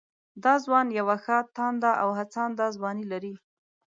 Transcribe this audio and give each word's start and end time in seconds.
دا 0.43 0.53
ځوان 0.65 0.87
يوه 0.99 1.17
ښه 1.23 1.37
تانده 1.55 1.91
او 2.01 2.09
هڅانده 2.19 2.65
ځواني 2.77 3.05
لري 3.11 3.33